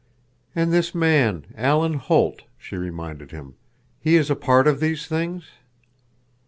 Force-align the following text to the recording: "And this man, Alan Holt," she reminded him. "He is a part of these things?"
"And 0.55 0.73
this 0.73 0.95
man, 0.95 1.45
Alan 1.55 1.93
Holt," 1.93 2.41
she 2.57 2.75
reminded 2.75 3.29
him. 3.29 3.53
"He 3.99 4.15
is 4.15 4.31
a 4.31 4.35
part 4.35 4.65
of 4.65 4.79
these 4.79 5.05
things?" 5.05 5.43